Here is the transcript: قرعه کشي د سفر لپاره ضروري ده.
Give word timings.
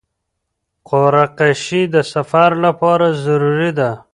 قرعه 0.87 1.25
کشي 1.37 1.81
د 1.93 1.95
سفر 2.13 2.49
لپاره 2.65 3.07
ضروري 3.23 3.71
ده. 3.79 3.91